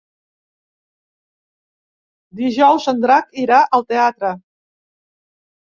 Dijous 2.41 2.91
en 2.95 3.05
Drac 3.07 3.41
irà 3.45 3.61
al 3.79 3.89
teatre. 3.95 4.35